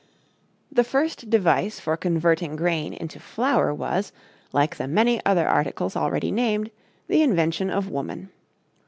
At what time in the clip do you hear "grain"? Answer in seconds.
2.55-2.91